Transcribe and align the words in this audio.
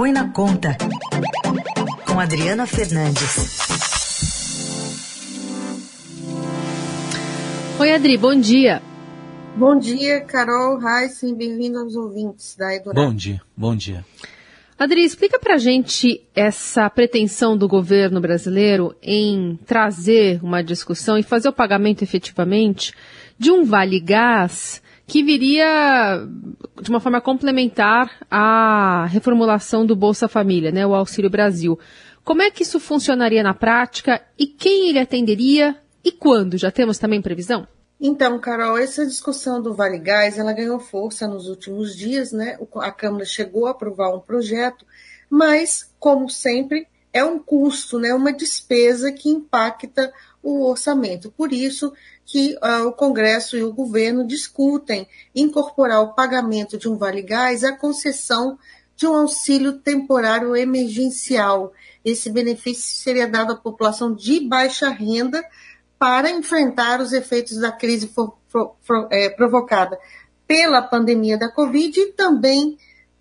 Põe 0.00 0.12
na 0.12 0.30
Conta, 0.30 0.78
com 2.06 2.18
Adriana 2.18 2.66
Fernandes. 2.66 3.58
Oi, 7.78 7.92
Adri, 7.92 8.16
bom 8.16 8.34
dia. 8.34 8.80
Bom 9.54 9.78
dia, 9.78 10.22
Carol, 10.22 10.80
Heisen, 10.80 11.34
bem-vindo 11.34 11.78
aos 11.80 11.96
ouvintes 11.96 12.56
da 12.56 12.74
Eldorado. 12.74 13.08
Bom 13.08 13.14
dia, 13.14 13.42
bom 13.54 13.76
dia. 13.76 14.02
Adri, 14.78 15.04
explica 15.04 15.38
pra 15.38 15.58
gente 15.58 16.26
essa 16.34 16.88
pretensão 16.88 17.54
do 17.54 17.68
governo 17.68 18.22
brasileiro 18.22 18.96
em 19.02 19.58
trazer 19.66 20.42
uma 20.42 20.64
discussão 20.64 21.18
e 21.18 21.22
fazer 21.22 21.50
o 21.50 21.52
pagamento 21.52 22.00
efetivamente 22.00 22.94
de 23.38 23.50
um 23.50 23.64
vale 23.64 24.00
gás 24.00 24.80
que 25.10 25.24
viria 25.24 26.24
de 26.80 26.88
uma 26.88 27.00
forma 27.00 27.20
complementar 27.20 28.12
à 28.30 29.06
reformulação 29.06 29.84
do 29.84 29.96
Bolsa 29.96 30.28
Família, 30.28 30.70
né, 30.70 30.86
o 30.86 30.94
Auxílio 30.94 31.28
Brasil. 31.28 31.76
Como 32.22 32.42
é 32.42 32.48
que 32.48 32.62
isso 32.62 32.78
funcionaria 32.78 33.42
na 33.42 33.52
prática 33.52 34.22
e 34.38 34.46
quem 34.46 34.88
ele 34.88 35.00
atenderia 35.00 35.76
e 36.04 36.12
quando? 36.12 36.56
Já 36.56 36.70
temos 36.70 36.96
também 36.96 37.20
previsão? 37.20 37.66
Então, 38.00 38.38
Carol, 38.38 38.78
essa 38.78 39.04
discussão 39.04 39.60
do 39.60 39.74
Vale 39.74 39.98
Gás, 39.98 40.38
ela 40.38 40.52
ganhou 40.52 40.78
força 40.78 41.26
nos 41.26 41.48
últimos 41.48 41.96
dias, 41.96 42.30
né? 42.30 42.56
A 42.76 42.92
Câmara 42.92 43.24
chegou 43.24 43.66
a 43.66 43.72
aprovar 43.72 44.14
um 44.14 44.20
projeto, 44.20 44.86
mas, 45.28 45.92
como 45.98 46.30
sempre, 46.30 46.86
é 47.12 47.24
um 47.24 47.40
custo, 47.40 47.98
né? 47.98 48.14
Uma 48.14 48.32
despesa 48.32 49.10
que 49.10 49.28
impacta 49.28 50.12
o 50.42 50.64
orçamento. 50.68 51.30
Por 51.30 51.52
isso 51.52 51.92
que 52.24 52.56
uh, 52.56 52.86
o 52.86 52.92
Congresso 52.92 53.56
e 53.56 53.62
o 53.62 53.72
governo 53.72 54.26
discutem 54.26 55.06
incorporar 55.34 56.02
o 56.02 56.14
pagamento 56.14 56.78
de 56.78 56.88
um 56.88 56.96
Vale 56.96 57.22
Gás 57.22 57.64
à 57.64 57.76
concessão 57.76 58.58
de 58.96 59.06
um 59.06 59.16
auxílio 59.16 59.78
temporário 59.78 60.54
emergencial. 60.54 61.72
Esse 62.04 62.30
benefício 62.30 63.02
seria 63.02 63.26
dado 63.26 63.52
à 63.52 63.56
população 63.56 64.14
de 64.14 64.40
baixa 64.40 64.88
renda 64.90 65.42
para 65.98 66.30
enfrentar 66.30 67.00
os 67.00 67.12
efeitos 67.12 67.58
da 67.58 67.72
crise 67.72 68.08
for, 68.08 68.36
for, 68.48 68.76
for, 68.82 69.08
é, 69.10 69.28
provocada 69.28 69.98
pela 70.46 70.82
pandemia 70.82 71.38
da 71.38 71.50
Covid 71.50 71.98
e 72.00 72.12
também 72.12 72.78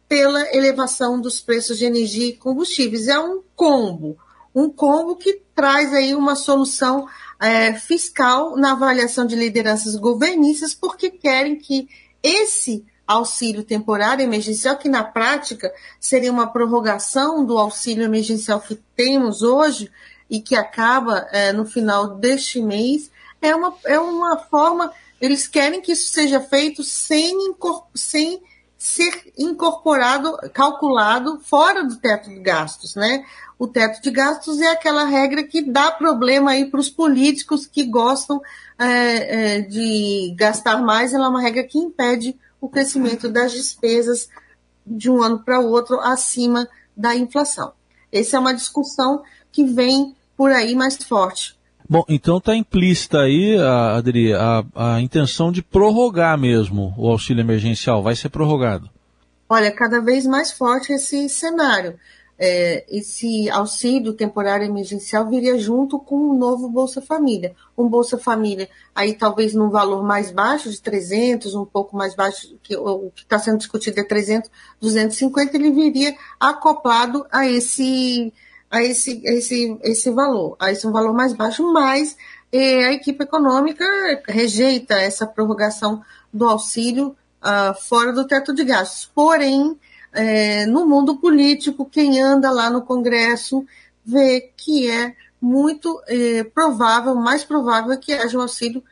pela 0.07 0.55
elevação 0.55 1.21
dos 1.21 1.39
preços 1.39 1.77
de 1.77 1.85
energia 1.85 2.27
e 2.27 2.37
combustíveis. 2.37 3.07
É 3.07 3.19
um 3.19 3.41
combo, 3.55 4.17
um 4.53 4.69
combo 4.69 5.15
que 5.15 5.41
traz 5.55 5.93
aí 5.93 6.15
uma 6.15 6.35
solução 6.35 7.07
é, 7.39 7.73
fiscal 7.73 8.55
na 8.55 8.71
avaliação 8.71 9.25
de 9.25 9.35
lideranças 9.35 9.95
governistas, 9.95 10.73
porque 10.73 11.09
querem 11.09 11.55
que 11.55 11.87
esse 12.21 12.85
auxílio 13.07 13.63
temporário 13.63 14.23
emergencial, 14.23 14.77
que 14.77 14.87
na 14.87 15.03
prática 15.03 15.73
seria 15.99 16.31
uma 16.31 16.51
prorrogação 16.51 17.43
do 17.45 17.57
auxílio 17.57 18.03
emergencial 18.03 18.59
que 18.61 18.75
temos 18.95 19.41
hoje, 19.41 19.89
e 20.29 20.39
que 20.39 20.55
acaba 20.55 21.27
é, 21.31 21.51
no 21.51 21.65
final 21.65 22.15
deste 22.15 22.61
mês, 22.61 23.09
é 23.41 23.55
uma, 23.55 23.73
é 23.85 23.99
uma 23.99 24.37
forma, 24.37 24.93
eles 25.19 25.47
querem 25.47 25.81
que 25.81 25.93
isso 25.93 26.11
seja 26.11 26.39
feito 26.39 26.83
sem, 26.83 27.35
sem 27.95 28.41
ser 28.79 29.33
incorporado, 29.37 30.37
calculado 30.53 31.37
fora 31.41 31.83
do 31.83 31.97
teto 31.97 32.29
de 32.29 32.39
gastos, 32.39 32.95
né? 32.95 33.25
O 33.59 33.67
teto 33.67 34.01
de 34.01 34.09
gastos 34.09 34.61
é 34.61 34.67
aquela 34.67 35.03
regra 35.03 35.43
que 35.43 35.61
dá 35.61 35.91
problema 35.91 36.51
aí 36.51 36.65
para 36.71 36.79
os 36.79 36.89
políticos 36.89 37.67
que 37.67 37.83
gostam 37.83 38.41
é, 38.77 39.57
é, 39.57 39.61
de 39.61 40.33
gastar 40.37 40.81
mais, 40.81 41.13
ela 41.13 41.25
é 41.25 41.29
uma 41.29 41.41
regra 41.41 41.65
que 41.65 41.77
impede 41.77 42.39
o 42.61 42.69
crescimento 42.69 43.27
das 43.29 43.51
despesas 43.51 44.29
de 44.87 45.11
um 45.11 45.21
ano 45.21 45.39
para 45.39 45.59
o 45.59 45.69
outro 45.69 45.99
acima 45.99 46.65
da 46.95 47.13
inflação. 47.13 47.73
Essa 48.09 48.37
é 48.37 48.39
uma 48.39 48.53
discussão 48.53 49.21
que 49.51 49.65
vem 49.65 50.15
por 50.37 50.51
aí 50.51 50.73
mais 50.73 50.95
forte. 50.95 51.58
Bom, 51.89 52.05
então 52.07 52.37
está 52.37 52.55
implícita 52.55 53.21
aí, 53.21 53.57
Adri, 53.57 54.31
a, 54.31 54.63
a 54.75 55.01
intenção 55.01 55.51
de 55.51 55.63
prorrogar 55.63 56.37
mesmo 56.37 56.93
o 56.95 57.09
auxílio 57.09 57.41
emergencial. 57.41 58.03
Vai 58.03 58.15
ser 58.15 58.29
prorrogado? 58.29 58.87
Olha, 59.49 59.71
cada 59.71 59.99
vez 59.99 60.27
mais 60.27 60.51
forte 60.51 60.93
esse 60.93 61.27
cenário. 61.27 61.97
É, 62.37 62.85
esse 62.87 63.49
auxílio 63.49 64.13
temporário 64.13 64.67
emergencial 64.67 65.27
viria 65.27 65.57
junto 65.57 65.99
com 65.99 66.15
um 66.15 66.37
novo 66.37 66.69
Bolsa 66.69 67.01
Família. 67.01 67.55
Um 67.75 67.89
Bolsa 67.89 68.19
Família, 68.19 68.69
aí 68.93 69.15
talvez 69.15 69.55
num 69.55 69.71
valor 69.71 70.03
mais 70.03 70.29
baixo, 70.29 70.69
de 70.69 70.79
300, 70.79 71.55
um 71.55 71.65
pouco 71.65 71.97
mais 71.97 72.15
baixo, 72.15 72.55
que 72.61 72.77
o 72.77 73.11
que 73.15 73.23
está 73.23 73.39
sendo 73.39 73.57
discutido 73.57 73.99
é 73.99 74.03
300, 74.03 74.51
250, 74.79 75.57
ele 75.57 75.71
viria 75.71 76.15
acoplado 76.39 77.25
a 77.31 77.47
esse 77.47 78.31
a 78.69 78.83
esse, 78.83 79.21
esse, 79.25 79.77
esse 79.81 80.11
valor, 80.11 80.55
a 80.59 80.71
esse 80.71 80.85
um 80.85 80.91
valor 80.91 81.13
mais 81.13 81.33
baixo, 81.33 81.71
mas 81.73 82.15
eh, 82.51 82.85
a 82.85 82.93
equipe 82.93 83.23
econômica 83.23 83.85
rejeita 84.27 84.95
essa 84.95 85.25
prorrogação 85.25 86.01
do 86.31 86.45
auxílio 86.45 87.15
uh, 87.41 87.73
fora 87.87 88.13
do 88.13 88.27
teto 88.27 88.53
de 88.53 88.63
gastos. 88.63 89.09
Porém, 89.13 89.77
eh, 90.13 90.65
no 90.67 90.87
mundo 90.87 91.17
político, 91.17 91.85
quem 91.85 92.21
anda 92.21 92.51
lá 92.51 92.69
no 92.69 92.83
Congresso 92.83 93.65
vê 94.05 94.51
que 94.55 94.89
é 94.89 95.15
muito 95.41 96.01
provável, 96.53 97.15
mais 97.15 97.45
provável 97.45 97.97
que 97.97 98.11
haja 98.11 98.37
um 98.37 98.41
auxílio, 98.41 98.83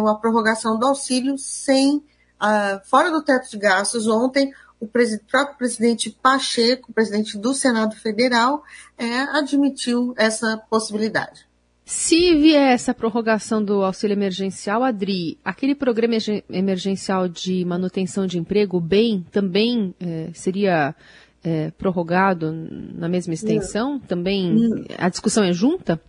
uma 0.00 0.18
prorrogação 0.18 0.76
do 0.78 0.86
auxílio 0.86 1.38
sem, 1.38 2.02
uh, 2.40 2.80
fora 2.84 3.10
do 3.10 3.22
teto 3.22 3.50
de 3.50 3.58
gastos. 3.58 4.06
Ontem, 4.06 4.52
o 4.80 4.86
próprio 4.86 5.56
presidente 5.56 6.10
Pacheco, 6.10 6.92
presidente 6.92 7.38
do 7.38 7.54
Senado 7.54 7.96
Federal, 7.96 8.62
é, 8.98 9.20
admitiu 9.38 10.14
essa 10.16 10.56
possibilidade. 10.68 11.46
Se 11.84 12.34
vier 12.34 12.72
essa 12.72 12.92
prorrogação 12.92 13.64
do 13.64 13.84
auxílio 13.84 14.14
emergencial, 14.14 14.82
Adri, 14.82 15.38
aquele 15.44 15.72
programa 15.72 16.16
emergencial 16.50 17.28
de 17.28 17.64
manutenção 17.64 18.26
de 18.26 18.38
emprego, 18.38 18.78
o 18.78 18.80
BEM, 18.80 19.24
também 19.30 19.94
é, 20.00 20.30
seria 20.34 20.96
é, 21.44 21.70
prorrogado 21.70 22.50
na 22.52 23.08
mesma 23.08 23.34
extensão? 23.34 23.92
Não. 23.92 24.00
Também 24.00 24.52
não. 24.52 24.84
a 24.98 25.08
discussão 25.08 25.44
é 25.44 25.52
junta? 25.52 26.00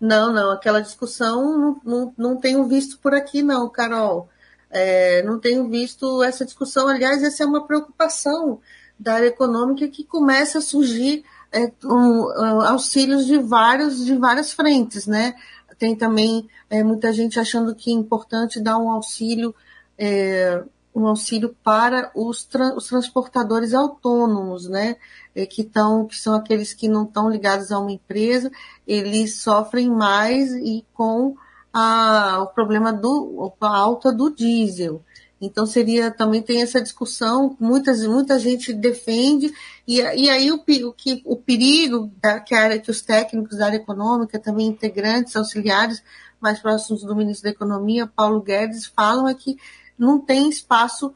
Não, 0.00 0.32
não, 0.32 0.50
aquela 0.50 0.80
discussão 0.80 1.56
não, 1.56 1.80
não, 1.84 2.14
não 2.18 2.36
tenho 2.36 2.66
visto 2.66 2.98
por 2.98 3.14
aqui, 3.14 3.42
não, 3.42 3.68
Carol. 3.68 4.28
É, 4.72 5.22
não 5.22 5.38
tenho 5.38 5.68
visto 5.68 6.22
essa 6.22 6.44
discussão. 6.44 6.88
Aliás, 6.88 7.22
essa 7.22 7.44
é 7.44 7.46
uma 7.46 7.66
preocupação 7.66 8.58
da 8.98 9.14
área 9.14 9.26
econômica 9.26 9.86
que 9.86 10.02
começa 10.02 10.58
a 10.58 10.62
surgir 10.62 11.24
é, 11.52 11.70
um, 11.84 12.62
auxílios 12.62 13.26
de 13.26 13.38
vários 13.38 14.04
de 14.04 14.16
várias 14.16 14.52
frentes, 14.52 15.06
né? 15.06 15.34
Tem 15.78 15.94
também 15.94 16.48
é, 16.70 16.82
muita 16.82 17.12
gente 17.12 17.38
achando 17.38 17.74
que 17.74 17.90
é 17.90 17.94
importante 17.94 18.60
dar 18.60 18.78
um 18.78 18.90
auxílio 18.90 19.54
é, 19.98 20.64
um 20.94 21.06
auxílio 21.06 21.56
para 21.62 22.10
os, 22.14 22.44
tra 22.44 22.74
os 22.74 22.86
transportadores 22.86 23.74
autônomos, 23.74 24.68
né? 24.68 24.96
É, 25.34 25.46
que, 25.46 25.64
tão, 25.64 26.06
que 26.06 26.18
são 26.18 26.34
aqueles 26.34 26.74
que 26.74 26.88
não 26.88 27.04
estão 27.04 27.30
ligados 27.30 27.72
a 27.72 27.78
uma 27.78 27.92
empresa, 27.92 28.50
eles 28.86 29.36
sofrem 29.36 29.88
mais 29.90 30.52
e 30.52 30.84
com 30.92 31.34
a, 31.72 32.40
o 32.42 32.46
problema 32.48 32.92
do 32.92 33.52
a 33.60 33.68
alta 33.68 34.12
do 34.12 34.30
diesel. 34.30 35.02
Então 35.40 35.66
seria 35.66 36.08
também 36.10 36.40
tem 36.40 36.62
essa 36.62 36.80
discussão, 36.80 37.56
muitas, 37.58 38.06
muita 38.06 38.38
gente 38.38 38.72
defende, 38.72 39.52
e, 39.88 40.00
e 40.00 40.30
aí 40.30 40.52
o, 40.52 40.62
o, 40.62 40.92
que, 40.92 41.20
o 41.24 41.36
perigo 41.36 42.12
que, 42.46 42.54
a 42.54 42.62
área, 42.62 42.78
que 42.78 42.92
os 42.92 43.02
técnicos 43.02 43.58
da 43.58 43.66
área 43.66 43.76
econômica, 43.76 44.38
também 44.38 44.68
integrantes, 44.68 45.34
auxiliares 45.34 46.00
mais 46.40 46.60
próximos 46.60 47.02
do 47.02 47.16
ministro 47.16 47.44
da 47.44 47.50
Economia, 47.50 48.06
Paulo 48.06 48.40
Guedes, 48.40 48.86
falam 48.86 49.26
é 49.26 49.34
que 49.34 49.56
não 49.98 50.20
tem 50.20 50.48
espaço 50.48 51.12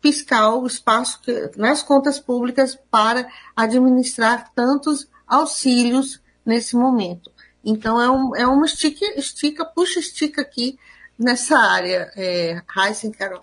fiscal, 0.00 0.66
espaço 0.66 1.20
que, 1.20 1.50
nas 1.56 1.82
contas 1.82 2.18
públicas 2.18 2.78
para 2.90 3.28
administrar 3.54 4.52
tantos 4.54 5.06
auxílios 5.26 6.20
nesse 6.44 6.76
momento. 6.76 7.30
Então 7.66 8.00
é, 8.00 8.08
um, 8.08 8.36
é 8.36 8.46
uma 8.46 8.64
estica, 8.64 9.04
estica, 9.18 9.64
puxa, 9.64 9.98
estica 9.98 10.40
aqui 10.42 10.78
nessa 11.18 11.58
área, 11.58 12.12
é, 12.16 12.62
Heisen 12.76 13.10
Carol. 13.10 13.42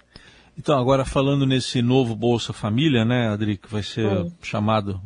Então, 0.57 0.79
agora 0.79 1.03
falando 1.03 1.45
nesse 1.45 1.81
novo 1.81 2.15
Bolsa 2.15 2.53
Família, 2.53 3.03
né, 3.03 3.29
Adri, 3.29 3.57
que 3.57 3.69
vai 3.69 3.83
ser 3.83 4.31
chamado, 4.41 5.01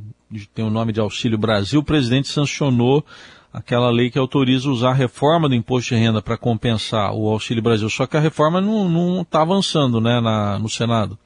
tem 0.54 0.64
o 0.64 0.70
nome 0.70 0.92
de 0.92 1.00
Auxílio 1.00 1.38
Brasil, 1.38 1.80
o 1.80 1.84
presidente 1.84 2.28
sancionou 2.28 3.04
aquela 3.52 3.90
lei 3.90 4.12
que 4.12 4.20
autoriza 4.20 4.70
usar 4.70 4.90
a 4.90 4.94
reforma 4.94 5.50
do 5.50 5.56
imposto 5.56 5.96
de 5.96 6.02
renda 6.02 6.22
para 6.22 6.38
compensar 6.38 7.14
o 7.14 7.28
Auxílio 7.28 7.64
Brasil. 7.64 7.90
Só 7.90 8.06
que 8.06 8.18
a 8.18 8.20
reforma 8.20 8.62
não 8.62 9.22
está 9.22 9.42
avançando 9.42 10.00
né, 10.00 10.20
na, 10.20 10.60
no 10.60 10.70
Senado. 10.70 11.18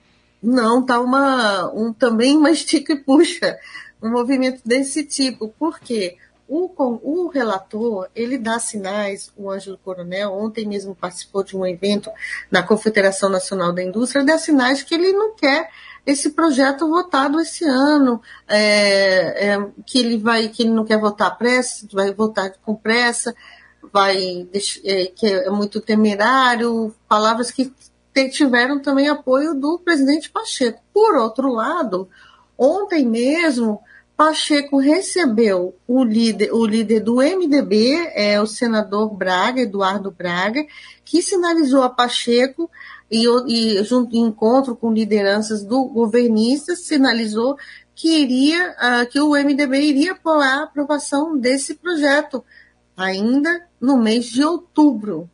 Não, 0.42 0.80
está 0.80 1.00
uma, 1.02 1.70
um, 1.74 1.92
também 1.92 2.38
uma 2.38 2.52
estica 2.52 2.94
e 2.94 2.98
puxa, 2.98 3.58
um 4.02 4.12
movimento 4.12 4.62
desse 4.66 5.04
tipo. 5.04 5.50
Por 5.60 5.80
quê? 5.80 6.18
O, 6.53 6.69
o 7.01 7.30
relator, 7.30 8.09
ele 8.13 8.38
dá 8.38 8.59
sinais, 8.59 9.31
o 9.38 9.50
Ângelo 9.50 9.77
Coronel, 9.77 10.33
ontem 10.33 10.68
mesmo 10.68 10.94
participou 10.94 11.45
de 11.45 11.56
um 11.56 11.65
evento 11.65 12.12
na 12.51 12.62
Confederação 12.62 13.30
Nacional 13.30 13.71
da 13.71 13.81
Indústria, 13.81 14.25
dá 14.25 14.38
sinais 14.38 14.83
que 14.83 14.94
ele 14.94 15.13
não 15.13 15.33
quer 15.33 15.69
esse 16.06 16.31
projeto 16.31 16.89
votado 16.89 17.39
esse 17.39 17.63
ano, 17.63 18.21
é, 18.50 19.53
é, 19.53 19.68
que 19.86 19.98
ele 19.98 20.18
vai, 20.18 20.50
que 20.50 20.63
ele 20.63 20.71
não 20.71 20.83
quer 20.83 21.00
votar 21.00 21.38
pressa, 21.38 21.88
vai 21.89 22.13
votar 22.13 22.51
com 22.65 22.75
pressa, 22.75 23.33
vai 23.94 24.45
é, 24.83 25.06
que 25.06 25.27
é 25.27 25.50
muito 25.50 25.80
temerário, 25.80 26.94
palavras 27.07 27.50
que 27.50 27.71
tiveram 28.30 28.77
também 28.81 29.07
apoio 29.07 29.53
do 29.53 29.80
presidente 29.80 30.30
Pacheco. 30.30 30.81
Por 30.94 31.15
outro 31.15 31.50
lado, 31.50 32.09
ontem 32.57 33.06
mesmo 33.06 33.81
Pacheco 34.22 34.78
recebeu 34.78 35.76
o 35.88 36.04
líder, 36.04 36.54
o 36.54 36.64
líder 36.64 37.00
do 37.00 37.16
MDB, 37.16 38.12
é 38.14 38.40
o 38.40 38.46
senador 38.46 39.12
Braga, 39.16 39.62
Eduardo 39.62 40.12
Braga, 40.12 40.64
que 41.04 41.24
sinalizou 41.24 41.82
a 41.82 41.90
Pacheco 41.90 42.70
e, 43.10 43.26
e 43.48 43.84
junto 43.84 44.16
encontro 44.16 44.76
com 44.76 44.94
lideranças 44.94 45.64
do 45.64 45.86
governistas, 45.86 46.82
sinalizou 46.82 47.58
que 47.96 48.20
iria, 48.20 48.76
uh, 48.78 49.10
que 49.10 49.20
o 49.20 49.32
MDB 49.32 49.82
iria 49.82 50.12
apoiar 50.12 50.60
a 50.60 50.64
aprovação 50.66 51.36
desse 51.36 51.74
projeto 51.74 52.46
ainda 52.96 53.68
no 53.82 53.98
mês 53.98 54.26
de 54.26 54.44
outubro. 54.44 55.28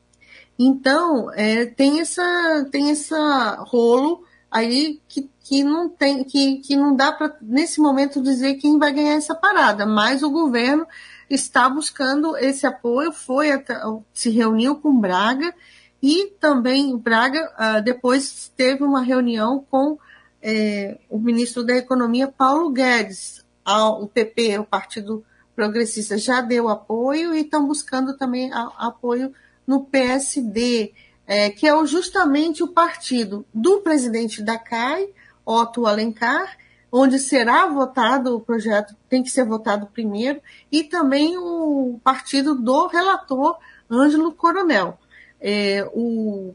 Então, 0.57 1.29
é, 1.33 1.65
tem 1.65 1.99
essa 1.99 2.65
tem 2.71 2.89
essa 2.89 3.65
rolo 3.67 4.23
aí 4.51 5.01
que, 5.07 5.29
que 5.41 5.63
não 5.63 5.89
tem 5.89 6.23
que, 6.23 6.57
que 6.57 6.75
não 6.75 6.95
dá 6.95 7.11
para 7.11 7.35
nesse 7.41 7.79
momento 7.79 8.21
dizer 8.21 8.55
quem 8.55 8.77
vai 8.79 8.91
ganhar 8.93 9.13
essa 9.13 9.35
parada, 9.35 9.85
mas 9.85 10.23
o 10.23 10.29
governo 10.29 10.85
está 11.29 11.69
buscando 11.69 12.37
esse 12.37 12.65
apoio, 12.65 13.11
foi 13.11 13.51
até, 13.51 13.79
se 14.13 14.29
reuniu 14.29 14.75
com 14.75 14.99
Braga 14.99 15.53
e 16.01 16.27
também 16.39 16.95
Braga 16.97 17.51
uh, 17.59 17.81
depois 17.83 18.51
teve 18.55 18.83
uma 18.83 19.01
reunião 19.01 19.65
com 19.69 19.97
é, 20.41 20.97
o 21.09 21.19
ministro 21.19 21.63
da 21.63 21.75
Economia, 21.75 22.27
Paulo 22.27 22.69
Guedes. 22.69 23.43
o 23.65 24.07
PP, 24.07 24.59
o 24.59 24.63
Partido 24.63 25.25
Progressista, 25.55 26.17
já 26.17 26.39
deu 26.39 26.69
apoio 26.69 27.33
e 27.33 27.41
estão 27.41 27.67
buscando 27.67 28.15
também 28.15 28.51
a, 28.53 28.71
apoio 28.77 29.33
no 29.65 29.83
PSD, 29.83 30.93
é, 31.27 31.49
que 31.49 31.67
é 31.67 31.85
justamente 31.85 32.63
o 32.63 32.69
partido 32.69 33.45
do 33.53 33.81
presidente 33.81 34.41
da 34.41 34.57
CAI, 34.57 35.09
Otto 35.45 35.85
Alencar, 35.85 36.57
onde 36.91 37.19
será 37.19 37.67
votado 37.67 38.35
o 38.35 38.39
projeto, 38.39 38.95
tem 39.09 39.21
que 39.21 39.29
ser 39.29 39.45
votado 39.45 39.87
primeiro, 39.87 40.41
e 40.71 40.83
também 40.83 41.37
o 41.37 41.99
partido 42.03 42.55
do 42.55 42.87
relator 42.87 43.57
Ângelo 43.91 44.31
Coronel. 44.31 44.97
É, 45.39 45.85
o, 45.93 46.53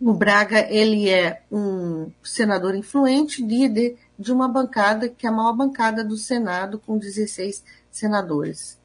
o 0.00 0.12
Braga 0.12 0.60
ele 0.70 1.08
é 1.08 1.42
um 1.50 2.10
senador 2.22 2.74
influente, 2.74 3.42
líder 3.42 3.96
de 4.18 4.32
uma 4.32 4.46
bancada 4.46 5.08
que 5.08 5.26
é 5.26 5.30
a 5.30 5.32
maior 5.32 5.54
bancada 5.54 6.04
do 6.04 6.16
Senado, 6.16 6.78
com 6.78 6.98
16 6.98 7.64
senadores. 7.90 8.78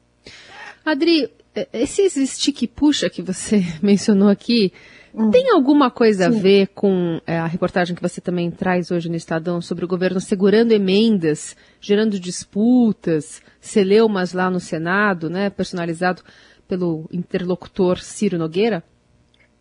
Adri, 0.84 1.30
esse 1.72 2.26
stick 2.26 2.66
puxa 2.66 3.10
que 3.10 3.22
você 3.22 3.62
mencionou 3.82 4.28
aqui, 4.28 4.72
hum. 5.14 5.30
tem 5.30 5.50
alguma 5.50 5.90
coisa 5.90 6.30
Sim. 6.30 6.38
a 6.38 6.42
ver 6.42 6.68
com 6.68 7.20
é, 7.26 7.38
a 7.38 7.46
reportagem 7.46 7.94
que 7.94 8.02
você 8.02 8.20
também 8.20 8.50
traz 8.50 8.90
hoje 8.90 9.08
no 9.08 9.16
Estadão 9.16 9.60
sobre 9.60 9.84
o 9.84 9.88
governo 9.88 10.20
segurando 10.20 10.72
emendas, 10.72 11.56
gerando 11.80 12.18
disputas, 12.18 13.42
celeumas 13.60 14.32
lá 14.32 14.50
no 14.50 14.60
Senado, 14.60 15.30
né, 15.30 15.50
personalizado 15.50 16.22
pelo 16.66 17.08
interlocutor 17.12 17.98
Ciro 17.98 18.38
Nogueira? 18.38 18.82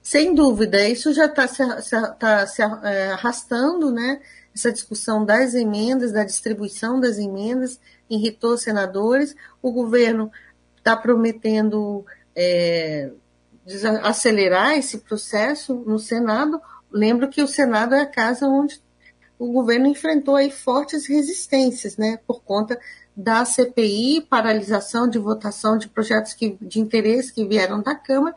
Sem 0.02 0.34
dúvida, 0.34 0.88
isso 0.88 1.14
já 1.14 1.26
está 1.26 1.48
se, 1.48 1.64
tá 2.18 2.48
se 2.48 2.62
é, 2.62 3.12
arrastando, 3.12 3.92
né? 3.92 4.20
Essa 4.54 4.72
discussão 4.72 5.24
das 5.24 5.54
emendas, 5.54 6.12
da 6.12 6.24
distribuição 6.24 7.00
das 7.00 7.20
emendas, 7.20 7.80
irritou 8.10 8.54
os 8.54 8.62
senadores. 8.62 9.36
O 9.62 9.72
governo 9.72 10.32
está 10.78 10.96
prometendo 10.98 12.04
é, 12.36 13.12
acelerar 14.04 14.78
esse 14.78 15.00
processo 15.00 15.76
no 15.86 16.00
Senado. 16.00 16.62
Lembro 16.92 17.30
que 17.30 17.42
o 17.42 17.48
Senado 17.48 17.96
é 17.96 18.02
a 18.02 18.06
casa 18.06 18.48
onde 18.48 18.82
o 19.38 19.52
governo 19.52 19.88
enfrentou 19.88 20.36
aí 20.36 20.52
fortes 20.52 21.08
resistências, 21.08 21.98
né? 21.98 22.20
Por 22.28 22.42
conta 22.44 22.80
da 23.16 23.44
CPI, 23.44 24.22
paralisação 24.30 25.08
de 25.08 25.20
votação 25.20 25.78
de 25.78 25.88
projetos 25.88 26.34
que, 26.34 26.58
de 26.62 26.80
interesse 26.80 27.34
que 27.34 27.46
vieram 27.46 27.82
da 27.82 27.96
Câmara 27.96 28.36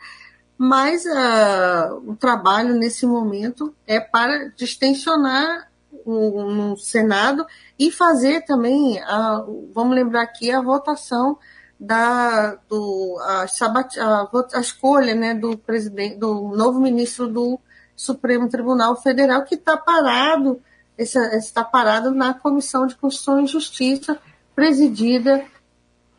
mas 0.56 1.05
uh, 1.05 1.97
o 2.06 2.17
trabalho 2.17 2.75
nesse 2.75 3.06
momento 3.06 3.75
é 3.87 3.99
para 3.99 4.49
distensionar 4.56 5.71
no 6.06 6.76
Senado 6.76 7.47
e 7.79 7.91
fazer 7.91 8.43
também, 8.43 9.00
a, 9.00 9.44
vamos 9.73 9.94
lembrar 9.94 10.23
aqui, 10.23 10.50
a 10.50 10.61
votação 10.61 11.38
da 11.86 12.56
do, 12.69 13.19
a, 13.20 13.44
a, 13.44 14.28
a 14.54 14.60
escolha 14.60 15.14
né, 15.14 15.34
do 15.34 15.56
presidente, 15.56 16.16
do 16.16 16.48
novo 16.56 16.81
ministro 16.81 17.28
do 17.28 17.58
Supremo 17.96 18.48
Tribunal 18.48 19.00
Federal 19.00 19.44
que 19.44 19.54
está 19.54 19.76
parado, 19.76 20.60
está 20.98 21.62
parado 21.64 22.10
na 22.10 22.34
Comissão 22.34 22.86
de 22.86 22.96
Constituição 22.96 23.40
e 23.42 23.46
Justiça, 23.46 24.19
presidida 24.54 25.44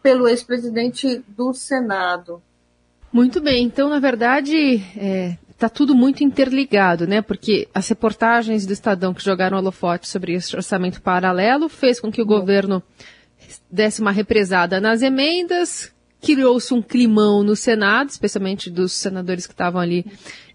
pelo 0.02 0.28
ex-presidente 0.28 1.24
do 1.28 1.54
Senado, 1.54 2.42
muito 3.16 3.40
bem, 3.40 3.64
então 3.64 3.88
na 3.88 3.98
verdade 3.98 4.58
está 4.58 5.00
é, 5.00 5.38
tá 5.58 5.70
tudo 5.70 5.96
muito 5.96 6.22
interligado, 6.22 7.08
né? 7.08 7.22
Porque 7.22 7.66
as 7.74 7.88
reportagens 7.88 8.66
do 8.66 8.74
Estadão 8.74 9.14
que 9.14 9.24
jogaram 9.24 9.58
holofote 9.58 10.10
sobre 10.10 10.34
esse 10.34 10.54
orçamento 10.54 11.02
paralelo 11.02 11.70
fez 11.70 11.98
com 11.98 12.12
que 12.12 12.22
o 12.22 12.26
governo 12.26 12.84
desse 13.70 14.02
uma 14.02 14.12
represada 14.12 14.80
nas 14.80 15.02
emendas, 15.02 15.92
criou-se 16.22 16.74
um 16.74 16.82
climão 16.82 17.44
no 17.44 17.56
Senado, 17.56 18.10
especialmente 18.10 18.70
dos 18.70 18.94
senadores 18.94 19.46
que 19.46 19.54
estavam 19.54 19.80
ali 19.80 20.06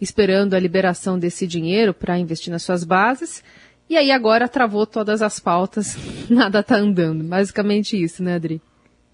esperando 0.00 0.54
a 0.54 0.58
liberação 0.58 1.18
desse 1.18 1.46
dinheiro 1.46 1.94
para 1.94 2.18
investir 2.18 2.52
nas 2.52 2.62
suas 2.62 2.82
bases. 2.82 3.42
E 3.88 3.96
aí 3.96 4.10
agora 4.10 4.48
travou 4.48 4.86
todas 4.86 5.22
as 5.22 5.38
pautas, 5.40 5.96
nada 6.30 6.60
está 6.60 6.76
andando. 6.76 7.24
Basicamente 7.24 8.00
isso, 8.00 8.22
né, 8.22 8.34
Adri? 8.34 8.60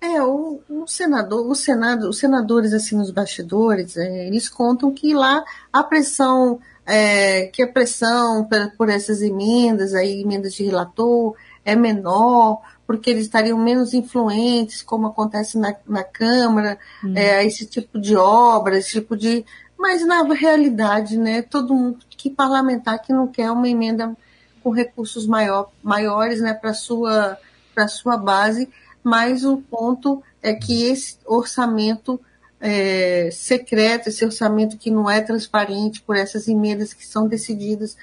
É, 0.01 0.23
o, 0.23 0.61
o, 0.69 0.87
senador, 0.87 1.51
o 1.51 1.55
Senado, 1.55 2.09
os 2.09 2.19
senadores 2.19 2.73
assim 2.73 2.97
nos 2.97 3.11
bastidores, 3.11 3.97
é, 3.97 4.27
eles 4.27 4.49
contam 4.49 4.93
que 4.93 5.15
lá 5.15 5.43
a 5.73 5.83
pressão, 5.83 6.61
é, 6.85 7.47
que 7.47 7.63
a 7.63 7.67
pressão 7.67 8.45
por, 8.45 8.71
por, 8.77 8.89
essas 8.91 9.23
emendas, 9.23 9.95
aí, 9.95 10.21
emendas 10.21 10.53
de 10.53 10.65
relator, 10.65 11.35
é 11.65 11.75
menor, 11.75 12.61
porque 12.87 13.11
eles 13.11 13.25
estariam 13.25 13.59
menos 13.59 13.93
influentes, 13.95 14.83
como 14.83 15.09
acontece 15.09 15.59
na, 15.59 15.75
na 15.87 16.05
Câmara, 16.05 16.79
hum. 17.05 17.13
é, 17.17 17.45
esse 17.45 17.67
tipo 17.67 17.99
de 17.99 18.17
obra, 18.17 18.79
esse 18.79 18.93
tipo 18.93 19.17
de. 19.17 19.45
Mas 19.79 20.07
na 20.07 20.23
realidade, 20.23 21.19
né, 21.19 21.43
todo 21.43 21.75
mundo 21.75 21.99
que 22.11 22.31
parlamentar 22.31 23.01
que 23.03 23.13
não 23.13 23.27
quer 23.27 23.51
uma 23.51 23.69
emenda 23.69 24.17
com 24.63 24.71
recursos 24.71 25.27
maior, 25.27 25.71
maiores 25.83 26.41
né, 26.41 26.55
para 26.55 26.73
sua 26.73 27.39
para 27.75 27.89
sua 27.89 28.17
base 28.17 28.69
mas 29.07 29.45
o 29.45 29.59
ponto 29.59 30.21
é 30.43 30.53
que 30.53 30.83
esse 30.83 31.17
orçamento 31.25 32.21
é, 32.61 33.31
secreto, 33.31 34.09
esse 34.09 34.25
orçamento 34.25 34.77
que 34.77 34.91
não 34.91 35.09
é 35.09 35.21
transparente 35.21 36.03
por 36.03 36.17
essas 36.17 36.49
emendas 36.49 36.93
que 36.93 37.07
são 37.07 37.29
decididas 37.29 37.97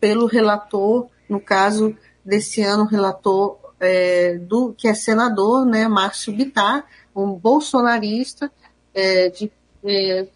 pelo 0.00 0.26
relator, 0.26 1.06
no 1.28 1.38
caso 1.38 1.96
desse 2.24 2.60
ano, 2.60 2.82
o 2.82 2.88
relator 2.88 3.56
é, 3.80 4.38
do, 4.38 4.72
que 4.72 4.88
é 4.88 4.94
senador, 4.94 5.64
né, 5.64 5.88
Márcio 5.88 6.32
Bittar, 6.32 6.84
um 7.14 7.32
bolsonarista, 7.32 8.50
é, 8.94 9.28
de, 9.30 9.50
é, 9.84 10.26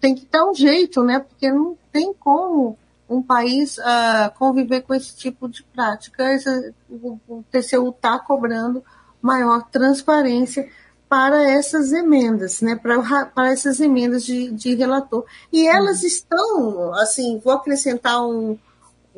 tem 0.00 0.14
que 0.14 0.26
dar 0.30 0.46
um 0.46 0.54
jeito, 0.54 1.02
né, 1.02 1.18
porque 1.18 1.50
não 1.50 1.76
tem 1.92 2.12
como 2.14 2.78
um 3.08 3.22
país 3.22 3.78
uh, 3.78 4.30
conviver 4.38 4.82
com 4.82 4.94
esse 4.94 5.16
tipo 5.16 5.48
de 5.48 5.62
prática. 5.62 6.30
Esse, 6.34 6.74
o, 6.90 7.18
o 7.26 7.44
TCU 7.50 7.88
está 7.88 8.18
cobrando 8.18 8.84
maior 9.22 9.66
transparência 9.70 10.68
para 11.08 11.50
essas 11.50 11.90
emendas, 11.92 12.60
né, 12.60 12.76
para, 12.76 13.24
para 13.26 13.50
essas 13.50 13.80
emendas 13.80 14.24
de, 14.24 14.50
de 14.50 14.74
relator. 14.74 15.24
E 15.50 15.66
elas 15.66 16.02
estão, 16.02 16.92
assim, 16.94 17.40
vou 17.42 17.54
acrescentar 17.54 18.26
um, 18.26 18.58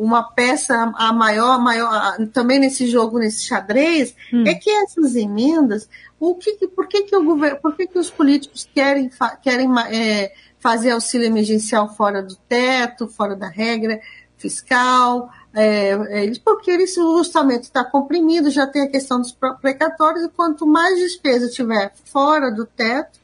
uma 0.01 0.23
peça 0.23 0.75
a 0.97 1.13
maior, 1.13 1.61
maior 1.61 2.17
também 2.33 2.59
nesse 2.59 2.87
jogo, 2.87 3.19
nesse 3.19 3.45
xadrez, 3.45 4.15
hum. 4.33 4.45
é 4.47 4.55
que 4.55 4.71
essas 4.71 5.15
emendas, 5.15 5.87
o 6.19 6.35
que, 6.35 6.67
por 6.69 6.89
que, 6.89 7.03
que 7.03 7.15
o 7.15 7.23
governo, 7.23 7.59
por 7.61 7.77
que, 7.77 7.87
que 7.87 7.99
os 7.99 8.09
políticos 8.09 8.67
querem, 8.75 9.11
querem 9.43 9.69
é, 9.91 10.33
fazer 10.59 10.93
auxílio 10.93 11.27
emergencial 11.27 11.95
fora 11.95 12.23
do 12.23 12.35
teto, 12.35 13.09
fora 13.09 13.37
da 13.37 13.49
regra 13.49 14.01
fiscal, 14.39 15.31
é, 15.53 15.91
é, 15.91 16.33
porque 16.43 16.71
eles, 16.71 16.97
o 16.97 17.19
orçamento 17.19 17.65
está 17.65 17.85
comprimido, 17.85 18.51
já 18.51 18.67
tem 18.67 18.83
a 18.83 18.89
questão 18.89 19.21
dos 19.21 19.37
precatórios, 19.61 20.25
e 20.25 20.31
quanto 20.31 20.67
mais 20.67 20.99
despesa 20.99 21.47
tiver 21.51 21.93
fora 22.07 22.51
do 22.51 22.65
teto, 22.65 23.21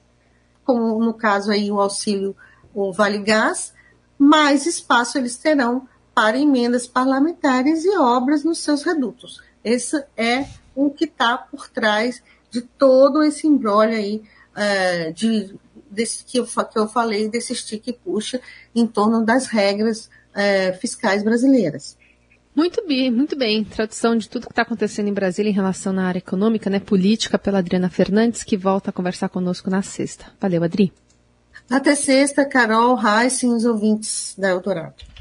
como 0.62 1.02
no 1.02 1.14
caso 1.14 1.50
aí 1.50 1.72
o 1.72 1.80
auxílio, 1.80 2.36
o 2.74 2.92
Vale 2.92 3.20
Gás, 3.20 3.72
mais 4.18 4.66
espaço 4.66 5.16
eles 5.16 5.38
terão 5.38 5.88
para 6.16 6.38
emendas 6.38 6.86
parlamentares 6.86 7.84
e 7.84 7.94
obras 7.98 8.42
nos 8.42 8.56
seus 8.60 8.82
redutos. 8.82 9.42
Esse 9.62 10.02
é 10.16 10.46
o 10.74 10.88
que 10.88 11.04
está 11.04 11.36
por 11.36 11.68
trás 11.68 12.22
de 12.50 12.62
todo 12.62 13.22
esse 13.22 13.46
embrolho 13.46 13.92
aí 13.92 14.22
é, 14.56 15.12
de, 15.12 15.54
desse, 15.90 16.24
que, 16.24 16.38
eu, 16.38 16.46
que 16.46 16.78
eu 16.78 16.88
falei, 16.88 17.28
desse 17.28 17.52
estique 17.52 17.90
e 17.90 17.92
puxa 17.92 18.40
em 18.74 18.86
torno 18.86 19.26
das 19.26 19.48
regras 19.48 20.08
é, 20.34 20.72
fiscais 20.72 21.22
brasileiras. 21.22 21.98
Muito 22.54 22.86
bem, 22.86 23.10
muito 23.10 23.36
bem. 23.36 23.62
Tradução 23.62 24.16
de 24.16 24.26
tudo 24.26 24.46
que 24.46 24.52
está 24.52 24.62
acontecendo 24.62 25.08
em 25.08 25.12
Brasília 25.12 25.50
em 25.50 25.54
relação 25.54 25.92
na 25.92 26.08
área 26.08 26.20
econômica, 26.20 26.70
né, 26.70 26.80
política, 26.80 27.38
pela 27.38 27.58
Adriana 27.58 27.90
Fernandes, 27.90 28.42
que 28.42 28.56
volta 28.56 28.88
a 28.88 28.92
conversar 28.92 29.28
conosco 29.28 29.68
na 29.68 29.82
sexta. 29.82 30.32
Valeu, 30.40 30.64
Adri. 30.64 30.94
Até 31.68 31.94
sexta, 31.94 32.46
Carol, 32.46 32.94
Raíssa 32.94 33.44
e 33.44 33.50
os 33.50 33.66
ouvintes 33.66 34.34
da 34.38 34.48
Eldorado. 34.48 35.15